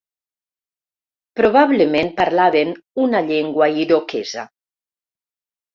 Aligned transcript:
Probablement 1.41 2.11
parlaven 2.23 2.75
una 3.07 3.25
llengua 3.31 3.71
iroquesa. 3.87 4.49